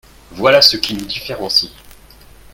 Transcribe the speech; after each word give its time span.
Voilà 0.31 0.63
ce 0.63 0.77
qui 0.77 0.95
nous 0.95 1.05
différencie. 1.05 1.71